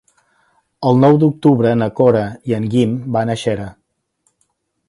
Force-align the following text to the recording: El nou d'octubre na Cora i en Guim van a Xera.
El 0.91 1.01
nou 1.03 1.19
d'octubre 1.25 1.75
na 1.83 1.89
Cora 2.01 2.25
i 2.53 2.57
en 2.61 2.67
Guim 2.75 2.99
van 3.19 3.33
a 3.35 3.37
Xera. 3.47 3.73